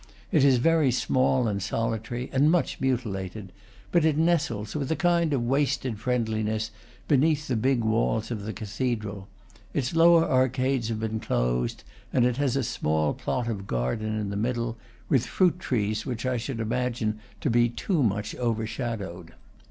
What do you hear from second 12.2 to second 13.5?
it has a small plot